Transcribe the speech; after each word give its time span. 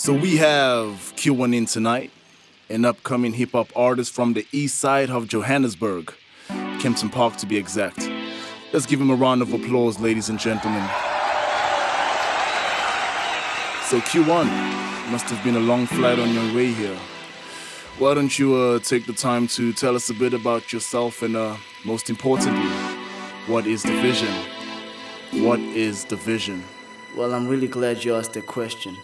So 0.00 0.14
we 0.14 0.38
have 0.38 1.12
Q1 1.16 1.54
in 1.54 1.66
tonight, 1.66 2.10
an 2.70 2.86
upcoming 2.86 3.34
hip 3.34 3.52
hop 3.52 3.68
artist 3.76 4.14
from 4.14 4.32
the 4.32 4.46
east 4.50 4.78
side 4.78 5.10
of 5.10 5.28
Johannesburg, 5.28 6.14
Kempton 6.80 7.10
Park 7.10 7.36
to 7.36 7.44
be 7.44 7.58
exact. 7.58 8.08
Let's 8.72 8.86
give 8.86 8.98
him 8.98 9.10
a 9.10 9.14
round 9.14 9.42
of 9.42 9.52
applause, 9.52 10.00
ladies 10.00 10.30
and 10.30 10.38
gentlemen. 10.38 10.80
So 13.90 14.00
Q1 14.00 14.46
must 15.12 15.26
have 15.26 15.44
been 15.44 15.56
a 15.56 15.60
long 15.60 15.84
flight 15.84 16.18
on 16.18 16.32
your 16.32 16.54
way 16.54 16.72
here. 16.72 16.96
Why 17.98 18.14
don't 18.14 18.38
you 18.38 18.56
uh, 18.56 18.78
take 18.78 19.04
the 19.04 19.12
time 19.12 19.48
to 19.48 19.70
tell 19.74 19.94
us 19.94 20.08
a 20.08 20.14
bit 20.14 20.32
about 20.32 20.72
yourself 20.72 21.20
and, 21.20 21.36
uh, 21.36 21.58
most 21.84 22.08
importantly, 22.08 22.70
what 23.48 23.66
is 23.66 23.82
the 23.82 24.00
vision? 24.00 24.32
What 25.44 25.60
is 25.60 26.06
the 26.06 26.16
vision? 26.16 26.64
Well, 27.18 27.34
I'm 27.34 27.46
really 27.46 27.68
glad 27.68 28.02
you 28.02 28.16
asked 28.16 28.32
that 28.32 28.46
question. 28.46 28.96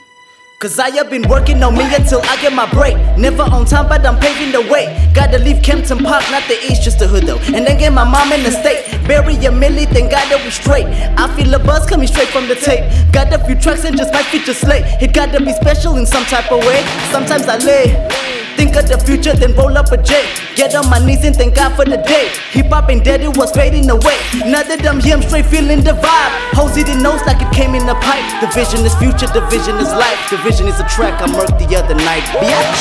Cause 0.59 0.79
I 0.79 0.89
have 0.97 1.11
been 1.11 1.29
working 1.29 1.63
on 1.63 1.77
me 1.77 1.85
until 1.95 2.23
I 2.23 2.41
get 2.41 2.51
my 2.51 2.65
break. 2.73 2.97
Never 3.19 3.43
on 3.43 3.67
time, 3.67 3.91
but 3.91 4.07
I'm 4.07 4.19
paving 4.19 4.53
the 4.53 4.63
way. 4.73 4.89
Gotta 5.13 5.39
leave 5.39 5.63
Kempton 5.63 5.99
Park, 5.99 6.25
not 6.31 6.49
the 6.49 6.57
east, 6.65 6.83
just 6.83 6.99
the 6.99 7.07
hood 7.07 7.25
though. 7.25 7.37
And 7.55 7.67
then 7.67 7.79
get 7.79 7.93
my 7.93 8.05
mom 8.05 8.33
in 8.33 8.43
the 8.43 8.51
state. 8.51 8.89
Bury 9.07 9.35
a 9.45 9.51
milli, 9.53 9.85
then 9.93 10.09
got 10.09 10.27
that 10.31 10.43
we 10.43 10.51
straight. 10.51 10.87
I 10.87 11.29
feel 11.37 11.53
a 11.53 11.59
buzz 11.59 11.85
coming 11.85 12.09
straight 12.09 12.29
from 12.29 12.49
the 12.49 12.55
tape. 12.55 12.91
Got 13.13 13.35
a 13.35 13.45
few 13.45 13.55
tracks 13.55 13.85
and 13.85 13.99
just 13.99 14.15
my 14.15 14.23
feature 14.23 14.55
slate. 14.55 14.85
It 15.03 15.13
gotta 15.13 15.45
be 15.45 15.53
special 15.53 15.97
in 15.97 16.07
some 16.07 16.25
type 16.25 16.51
of 16.51 16.61
way. 16.65 16.83
Sometimes 17.13 17.47
I 17.47 17.59
lay. 17.59 18.16
Think 18.57 18.75
of 18.77 18.89
the 18.89 18.99
future, 18.99 19.35
then 19.37 19.55
roll 19.55 19.77
up 19.77 19.93
a 19.93 20.01
J. 20.03 20.25
Get 20.57 20.75
on 20.75 20.89
my 20.89 20.99
knees 20.99 21.25
and 21.25 21.37
thank 21.37 21.55
God 21.55 21.77
for 21.77 21.85
the 21.85 21.99
day. 21.99 22.33
Hip 22.51 22.73
hop 22.73 22.89
ain't 22.89 23.05
dead, 23.05 23.21
it 23.21 23.37
was 23.37 23.53
fading 23.53 23.89
away. 23.91 24.17
Now 24.49 24.65
that 24.65 24.81
I'm 24.89 25.01
here, 25.01 25.17
I'm 25.17 25.23
straight 25.23 25.47
feeling 25.47 25.85
the 25.85 25.93
vibe. 25.93 26.33
Hosey 26.57 26.83
the 26.83 26.97
nose 26.97 27.21
like 27.29 27.41
it 27.45 27.53
came 27.53 27.75
in 27.77 27.85
a 27.89 27.95
pipe. 28.01 28.25
The 28.41 28.49
vision 28.57 28.81
is 28.89 28.97
future, 28.97 29.29
the 29.29 29.45
vision 29.53 29.77
is 29.77 29.93
life. 29.93 30.19
The 30.33 30.41
vision 30.41 30.69
is 30.69 30.81
a 30.81 30.89
track 30.89 31.21
I 31.21 31.29
murked 31.29 31.61
the 31.61 31.77
other 31.77 31.95
night. 31.95 32.25
Biatch. 32.33 32.81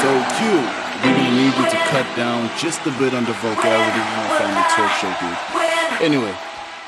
So 0.00 0.08
we're 1.04 1.14
gonna 1.14 1.36
need 1.36 1.54
you 1.60 1.66
to 1.70 1.78
cut 1.92 2.06
down 2.16 2.48
just 2.58 2.80
a 2.86 2.92
bit 2.98 3.12
on 3.12 3.24
the 3.24 3.36
vulgarity 3.44 4.00
our 4.00 4.28
family 4.38 4.64
talk 4.72 4.90
show, 4.96 5.12
dude. 5.20 5.38
Anyway, 6.00 6.34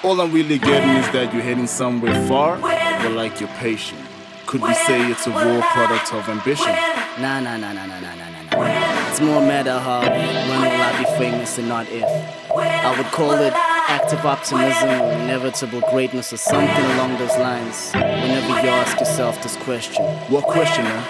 all 0.03 0.21
I'm 0.21 0.33
really 0.33 0.59
getting 0.59 0.97
is 0.97 1.07
that 1.13 1.33
you're 1.33 1.43
heading 1.43 1.67
somewhere 1.67 2.15
far, 2.27 2.59
but 2.59 3.13
like 3.13 3.41
you're 3.41 3.55
patient. 3.61 4.01
Could 4.47 4.63
we 4.63 4.75
say 4.75 5.11
it's 5.11 5.27
a 5.27 5.31
raw 5.31 5.61
product 5.73 6.13
of 6.15 6.29
ambition? 6.29 6.75
Nah, 7.17 7.39
nah, 7.41 7.57
nah, 7.57 7.73
nah, 7.73 7.87
nah, 7.87 8.01
nah, 8.01 8.15
nah, 8.17 8.43
nah. 8.51 9.09
It's 9.11 9.21
more 9.21 9.41
matter 9.41 9.71
of 9.71 10.03
when 10.03 10.61
will 10.63 10.83
I 10.83 10.99
be 10.99 11.05
famous 11.17 11.59
and 11.59 11.69
not 11.69 11.87
if. 11.89 12.03
I 12.05 12.97
would 12.97 13.07
call 13.13 13.33
it 13.35 13.53
active 13.55 14.25
optimism 14.27 14.89
or 14.91 15.13
inevitable 15.13 15.81
greatness 15.93 16.33
or 16.33 16.39
something 16.39 16.85
along 16.97 17.19
those 17.19 17.37
lines. 17.39 17.93
Whenever 17.93 18.49
you 18.63 18.69
ask 18.69 18.99
yourself 18.99 19.41
this 19.43 19.57
question, 19.59 20.05
What 20.29 20.45
question, 20.45 20.85
man? 20.85 21.05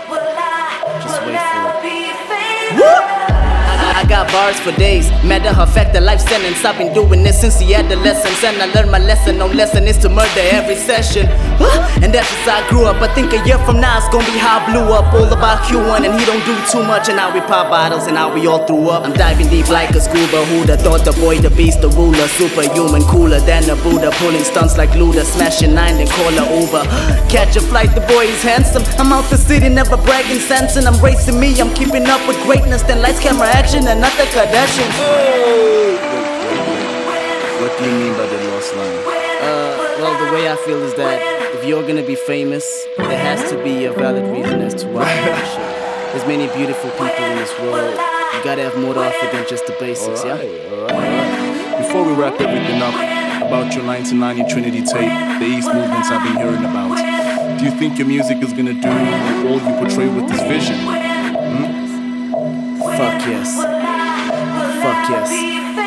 just 1.01 1.21
wait 1.23 1.41
for 1.41 1.87
it. 1.89 2.14
Got 4.25 4.33
bars 4.33 4.61
for 4.61 4.73
days. 4.79 5.11
Matter 5.23 5.53
of 5.61 5.73
fact, 5.75 5.93
the 5.93 6.01
life 6.01 6.21
sentence. 6.21 6.65
I've 6.65 6.79
been 6.79 6.95
doing 6.95 7.23
this 7.23 7.41
since 7.41 7.59
the 7.59 7.75
adolescence, 7.75 8.43
and 8.45 8.57
I 8.63 8.73
learned 8.73 8.91
my 8.91 8.99
lesson. 8.99 9.37
No 9.37 9.47
lesson 9.49 9.85
is 9.87 9.99
to 9.99 10.09
murder 10.09 10.45
every 10.53 10.77
session. 10.77 11.27
And 12.03 12.13
that's 12.15 12.31
how 12.47 12.65
I 12.65 12.69
grew 12.69 12.85
up. 12.85 13.03
I 13.03 13.13
think 13.15 13.33
a 13.33 13.45
year 13.45 13.59
from 13.67 13.81
now 13.81 13.99
it's 13.99 14.09
gonna 14.09 14.25
be 14.25 14.39
how 14.39 14.61
I 14.61 14.71
blew 14.71 14.93
up. 14.93 15.13
All 15.13 15.31
about 15.31 15.65
Q1, 15.69 16.07
and 16.07 16.19
he 16.19 16.25
don't 16.25 16.45
do 16.47 16.57
too 16.73 16.83
much. 16.85 17.09
And 17.09 17.17
now 17.17 17.35
we 17.35 17.41
pop 17.41 17.69
bottles, 17.69 18.07
and 18.07 18.15
now 18.15 18.33
we 18.33 18.47
all 18.47 18.67
threw 18.67 18.89
up. 18.89 19.05
I'm 19.05 19.13
diving 19.13 19.49
deep 19.49 19.69
like 19.69 19.91
a 19.91 20.01
scuba. 20.01 20.45
Who'da 20.47 20.79
thought 20.79 21.05
the 21.05 21.13
boy, 21.13 21.39
the 21.39 21.51
beast, 21.51 21.83
the 21.83 21.91
ruler, 21.91 22.29
superhuman, 22.29 23.03
cooler 23.03 23.41
than 23.41 23.69
a 23.69 23.77
Buddha, 23.77 24.11
pulling 24.23 24.45
stunts 24.45 24.79
like 24.79 24.91
Luda, 24.91 25.25
smashing 25.25 25.75
nine, 25.75 25.99
then 25.99 26.09
call 26.09 26.33
a 26.33 26.45
Uber. 26.61 26.85
Catch 27.29 27.57
a 27.57 27.61
flight, 27.61 27.95
the 27.95 28.01
boy 28.13 28.25
is 28.25 28.43
handsome. 28.43 28.85
I'm 28.99 29.13
out 29.13 29.29
the 29.29 29.37
city, 29.37 29.69
never 29.69 29.99
bragging, 29.99 30.41
sensing. 30.41 30.87
I'm 30.87 30.99
racing 31.05 31.39
me, 31.39 31.61
I'm 31.61 31.75
keeping 31.75 32.07
up 32.07 32.27
with 32.27 32.41
greatness. 32.45 32.83
Then 32.83 33.03
lights, 33.03 33.21
camera, 33.21 33.49
action, 33.49 33.87
and 33.87 34.01
not 34.17 34.25
the 34.25 34.39
Kardashians. 34.39 34.97
What 37.61 37.79
do 37.79 37.85
you 37.85 37.99
mean 37.99 38.13
by 38.13 38.27
the 38.27 38.39
lost 38.51 38.75
line? 38.77 38.99
Uh, 39.43 39.97
well, 39.99 40.27
the 40.27 40.33
way 40.33 40.51
I 40.51 40.57
feel 40.57 40.83
is 40.83 40.95
that 40.95 41.21
if 41.55 41.65
you're 41.65 41.87
gonna 41.87 42.03
be 42.07 42.15
famous, 42.15 42.87
there 42.97 43.19
has 43.19 43.51
to 43.51 43.63
be 43.63 43.85
a 43.87 43.93
valid 43.93 44.25
reason 44.37 44.61
as 44.63 44.75
to 44.83 44.89
why 44.89 45.13
you 45.15 45.25
do 45.25 45.47
shit. 45.47 46.13
There's 46.13 46.27
many 46.27 46.47
beautiful 46.57 46.91
people 46.91 47.25
in 47.25 47.39
this 47.39 47.53
world. 47.61 47.95
You 48.35 48.45
gotta 48.45 48.63
have 48.63 48.79
more 48.79 48.95
to 48.95 49.01
offer 49.01 49.37
than 49.37 49.47
just 49.49 49.67
the 49.67 49.77
basics, 49.81 50.25
yeah? 50.25 50.35
Alright, 50.35 50.91
alright. 50.91 51.79
Before 51.83 52.05
we 52.05 52.13
wrap 52.13 52.41
everything 52.41 52.83
up, 52.83 52.95
about 53.43 53.75
your 53.75 53.85
1990 53.85 54.53
Trinity 54.53 54.83
tape, 54.83 55.11
the 55.41 55.47
East 55.47 55.69
movements 55.75 56.09
I've 56.11 56.23
been 56.23 56.37
hearing 56.37 56.65
about. 56.65 57.59
Do 57.59 57.65
you 57.65 57.73
think 57.73 57.99
your 57.99 58.07
music 58.07 58.39
is 58.43 58.53
gonna 58.53 58.75
do 58.75 58.89
all 59.49 59.59
you 59.59 59.75
portray 59.79 60.09
with 60.09 60.29
this 60.29 60.43
vision? 60.43 60.79
Fuck 62.97 63.27
yes. 63.27 63.74
Fuck 64.85 65.09
yes. 65.09 65.84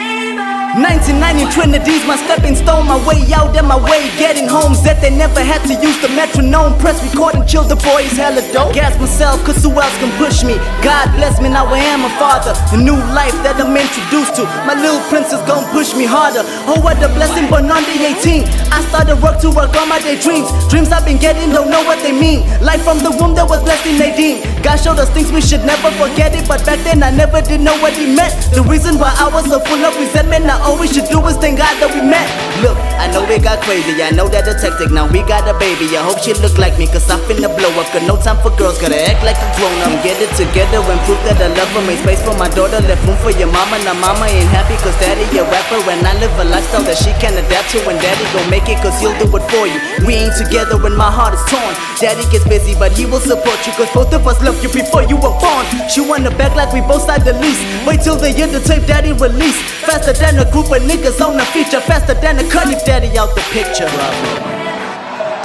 1990 0.78 1.50
Trinity's 1.50 2.06
my 2.06 2.14
stepping 2.30 2.54
stone, 2.54 2.86
my 2.86 3.02
way 3.02 3.18
out 3.34 3.50
and 3.58 3.66
my 3.66 3.82
way 3.82 4.14
getting 4.22 4.46
homes 4.46 4.86
that 4.86 5.02
they 5.02 5.10
never 5.10 5.42
had 5.42 5.66
to 5.66 5.74
use 5.82 5.98
the 6.06 6.10
metronome. 6.14 6.78
Press 6.78 7.02
record 7.02 7.34
and 7.34 7.50
chill 7.50 7.66
the 7.66 7.74
boys 7.82 8.14
hella 8.14 8.46
dope. 8.54 8.78
Gas 8.78 8.94
myself, 9.02 9.42
cause 9.42 9.58
who 9.66 9.74
else 9.74 9.98
can 9.98 10.14
push 10.22 10.46
me? 10.46 10.54
God 10.86 11.10
bless 11.18 11.42
me, 11.42 11.50
now 11.50 11.66
I 11.66 11.82
am 11.82 12.06
a 12.06 12.14
father. 12.22 12.54
The 12.70 12.78
new 12.78 12.94
life 13.18 13.34
that 13.42 13.58
I'm 13.58 13.74
introduced 13.74 14.38
to. 14.38 14.46
My 14.70 14.78
little 14.78 15.02
prince 15.10 15.34
is 15.34 15.42
gonna 15.50 15.66
push 15.74 15.98
me 15.98 16.06
harder. 16.06 16.46
Oh, 16.70 16.78
what 16.78 17.02
a 17.02 17.10
blessing, 17.10 17.50
but 17.50 17.66
on 17.66 17.82
the 17.82 17.98
18. 18.14 18.46
I 18.70 18.86
started 18.94 19.18
work 19.18 19.42
to 19.42 19.50
work 19.50 19.74
on 19.82 19.90
my 19.90 19.98
daydreams. 19.98 20.46
Dreams 20.70 20.94
I've 20.94 21.10
been 21.10 21.18
getting, 21.18 21.58
don't 21.58 21.74
know 21.74 21.82
what 21.90 22.06
they 22.06 22.14
mean. 22.14 22.46
Life 22.62 22.86
from 22.86 23.02
the 23.02 23.10
womb 23.18 23.34
that 23.34 23.50
was 23.50 23.66
blessed 23.66 23.90
in 23.90 23.98
Nadine. 23.98 24.46
God 24.62 24.78
showed 24.78 25.02
us 25.02 25.10
things 25.10 25.34
we 25.34 25.42
should 25.42 25.66
never 25.66 25.90
forget 25.98 26.38
it, 26.38 26.46
but 26.46 26.62
back 26.70 26.78
then 26.86 27.02
I 27.02 27.10
never 27.10 27.42
did 27.42 27.66
know 27.66 27.74
what 27.82 27.98
he 27.98 28.06
meant. 28.06 28.38
The 28.54 28.62
reason 28.62 29.02
why 29.02 29.10
I 29.18 29.26
was 29.34 29.50
so 29.50 29.58
full 29.58 29.82
of 29.82 29.98
resentment, 29.98 30.46
now 30.46 30.67
all 30.68 30.76
we 30.76 30.88
should 30.88 31.08
do 31.08 31.24
is 31.32 31.40
thank 31.40 31.56
God 31.56 31.72
that 31.80 31.88
we 31.96 32.04
met. 32.04 32.28
Look, 32.60 32.76
I 33.00 33.08
know 33.08 33.24
it 33.24 33.40
got 33.40 33.64
crazy, 33.64 34.04
I 34.04 34.12
know 34.12 34.28
that 34.28 34.44
the 34.44 34.52
tactic, 34.60 34.92
now 34.92 35.08
we 35.08 35.24
got 35.24 35.48
a 35.48 35.56
baby. 35.56 35.88
I 35.96 36.04
hope 36.04 36.20
she 36.20 36.36
look 36.44 36.60
like 36.60 36.76
me, 36.76 36.92
cause 36.92 37.08
I'm 37.08 37.24
finna 37.24 37.48
blow 37.48 37.72
up. 37.80 37.88
Got 37.96 38.04
no 38.04 38.20
time 38.20 38.36
for 38.44 38.52
girls, 38.60 38.76
gotta 38.76 39.00
act 39.00 39.24
like 39.24 39.40
a 39.40 39.48
grown 39.56 39.80
up. 39.88 39.96
Get 40.04 40.20
it 40.20 40.28
together 40.36 40.84
and 40.84 41.00
prove 41.08 41.22
that 41.24 41.40
I 41.40 41.48
love 41.56 41.72
her. 41.72 41.84
Make 41.88 42.04
space 42.04 42.20
for 42.20 42.36
my 42.36 42.52
daughter, 42.52 42.84
left 42.84 43.00
room 43.08 43.16
for 43.24 43.32
your 43.32 43.48
mama. 43.48 43.80
Now 43.88 43.96
mama 43.96 44.28
ain't 44.28 44.52
happy 44.52 44.76
cause 44.84 44.98
daddy 45.00 45.24
a 45.40 45.48
rapper. 45.48 45.80
And 45.88 46.04
I 46.04 46.20
live 46.20 46.36
a 46.36 46.44
lifestyle 46.44 46.84
that 46.84 47.00
she 47.00 47.16
can 47.24 47.32
adapt 47.40 47.72
to. 47.72 47.80
And 47.88 47.96
daddy 48.04 48.28
gon' 48.36 48.52
make 48.52 48.68
it 48.68 48.84
cause 48.84 49.00
he'll 49.00 49.16
do 49.16 49.30
it 49.32 49.46
for 49.48 49.70
you. 49.70 49.80
We 50.04 50.20
ain't 50.20 50.36
together 50.36 50.76
when 50.76 50.98
my 50.98 51.08
heart 51.08 51.32
is 51.32 51.44
torn. 51.48 51.74
Daddy 52.04 52.28
gets 52.28 52.44
busy, 52.44 52.76
but 52.76 52.92
he 52.92 53.08
will 53.08 53.24
support 53.24 53.62
you 53.64 53.72
cause 53.80 53.90
both 53.96 54.12
of 54.12 54.28
us 54.28 54.42
love 54.44 54.60
you 54.60 54.70
before 54.74 55.08
you 55.08 55.16
were 55.16 55.36
born. 55.40 55.64
She 55.88 56.04
wanna 56.04 56.34
back 56.36 56.58
like 56.60 56.74
we 56.76 56.84
both 56.84 57.08
signed 57.08 57.24
the 57.24 57.38
lease. 57.40 57.62
Wait 57.88 58.04
till 58.04 58.20
the 58.20 58.34
end 58.36 58.52
the 58.52 58.60
tape 58.60 58.84
daddy 58.84 59.16
release. 59.16 59.56
Faster 59.88 60.12
than 60.12 60.42
a 60.42 60.46
group 60.58 60.82
of 60.82 60.88
niggas 60.90 61.22
on 61.24 61.38
the 61.38 61.46
feature. 61.54 61.80
Faster 61.80 62.16
than 62.16 62.40
a 62.40 62.50
cut 62.50 62.68
daddy 62.84 63.16
out 63.16 63.36
the 63.36 63.42
picture. 63.54 63.88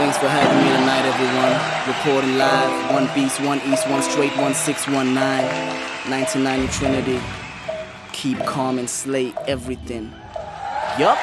Thanks 0.00 0.16
for 0.16 0.26
having 0.26 0.56
me 0.56 0.70
tonight, 0.72 1.04
everyone. 1.04 1.54
Reporting 1.86 2.38
live. 2.38 2.94
One 2.94 3.14
beast, 3.14 3.38
one 3.42 3.60
east, 3.70 3.86
one 3.90 4.02
straight, 4.02 4.34
one 4.38 4.54
six, 4.54 4.88
one 4.88 5.12
nine. 5.12 5.44
1990 6.08 6.72
Trinity. 6.72 7.20
Keep 8.12 8.38
calm 8.46 8.78
and 8.78 8.88
slay 8.88 9.34
everything. 9.46 10.12
Yup. 10.98 11.18